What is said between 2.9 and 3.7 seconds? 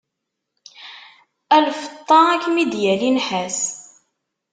nnḥas.